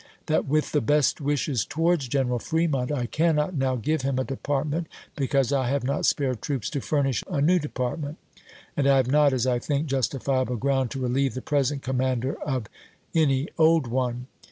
That 0.25 0.47
with 0.47 0.71
the 0.71 0.81
best 0.81 1.21
wishes 1.21 1.63
towards 1.63 2.07
General 2.07 2.39
Fremont, 2.39 2.91
I 2.91 3.05
cannot 3.05 3.53
now 3.53 3.75
give 3.75 4.01
him 4.01 4.17
a 4.17 4.23
Department, 4.23 4.87
because 5.15 5.53
I 5.53 5.69
have 5.69 5.83
not 5.83 6.07
spare 6.07 6.33
troops 6.33 6.71
to 6.71 6.81
furnish 6.81 7.23
a 7.29 7.39
new 7.39 7.59
Department; 7.59 8.17
and 8.75 8.87
I 8.87 8.97
have 8.97 9.11
not, 9.11 9.31
as 9.31 9.45
I 9.45 9.59
think, 9.59 9.85
justifiable 9.85 10.55
ground 10.57 10.89
to 10.89 10.99
relieve 10.99 11.35
the 11.35 11.41
present 11.43 11.83
commander 11.83 12.33
of 12.41 12.65
any 13.13 13.49
old 13.59 13.85
one. 13.85 14.25